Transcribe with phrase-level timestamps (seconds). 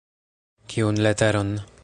[0.73, 1.57] Kiun leteron?